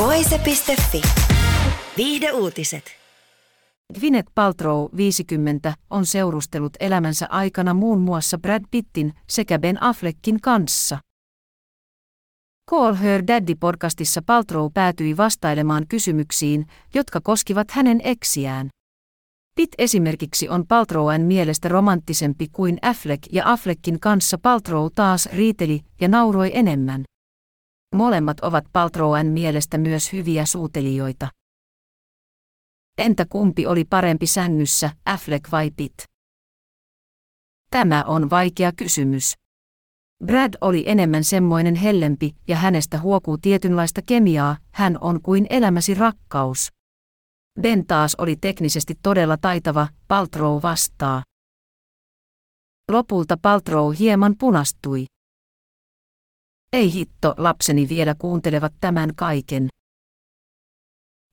[0.00, 1.02] Voise.fi.
[1.96, 2.84] Viihde uutiset.
[4.00, 10.98] Gwyneth Paltrow 50 on seurustellut elämänsä aikana muun muassa Brad Pittin sekä Ben Affleckin kanssa.
[12.70, 18.68] Call Her Daddy-podcastissa Paltrow päätyi vastailemaan kysymyksiin, jotka koskivat hänen eksiään.
[19.56, 26.08] Pitt esimerkiksi on Paltrowan mielestä romanttisempi kuin Affleck ja Affleckin kanssa Paltrow taas riiteli ja
[26.08, 27.04] nauroi enemmän.
[27.94, 31.28] Molemmat ovat Paltrowan mielestä myös hyviä suutelijoita.
[32.98, 36.02] Entä kumpi oli parempi sängyssä, Affleck vai Pitt?
[37.70, 39.34] Tämä on vaikea kysymys.
[40.24, 46.68] Brad oli enemmän semmoinen hellempi ja hänestä huokuu tietynlaista kemiaa, hän on kuin elämäsi rakkaus.
[47.60, 51.22] Ben taas oli teknisesti todella taitava, Paltrow vastaa.
[52.90, 55.06] Lopulta Paltrow hieman punastui.
[56.72, 59.68] Ei hitto, lapseni vielä kuuntelevat tämän kaiken.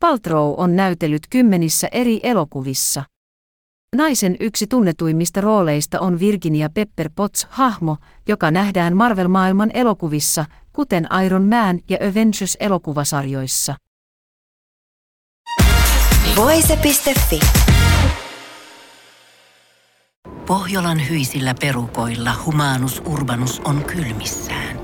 [0.00, 3.04] Paltrow on näytellyt kymmenissä eri elokuvissa.
[3.96, 7.96] Naisen yksi tunnetuimmista rooleista on Virginia Pepper Potts hahmo,
[8.28, 13.74] joka nähdään Marvel-maailman elokuvissa, kuten Iron Man ja Avengers-elokuvasarjoissa.
[16.36, 17.40] Voise.fi.
[20.46, 24.83] Pohjolan hyisillä perukoilla Humanus Urbanus on kylmissään.